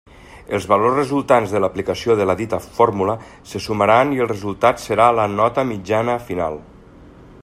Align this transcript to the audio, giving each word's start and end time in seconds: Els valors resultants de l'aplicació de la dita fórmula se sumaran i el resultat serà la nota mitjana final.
Els 0.57 0.63
valors 0.69 0.95
resultants 0.99 1.51
de 1.55 1.61
l'aplicació 1.63 2.15
de 2.21 2.25
la 2.29 2.35
dita 2.39 2.59
fórmula 2.79 3.17
se 3.51 3.63
sumaran 3.67 4.17
i 4.17 4.25
el 4.25 4.31
resultat 4.33 4.83
serà 4.87 5.11
la 5.21 5.29
nota 5.35 5.67
mitjana 5.75 6.17
final. 6.31 6.59